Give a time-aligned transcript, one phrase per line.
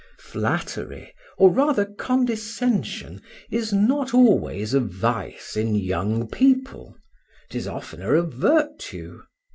[0.17, 6.97] Flattery, or rather condescension, is not always a vice in young people;
[7.51, 9.21] 'tis oftener a virtue.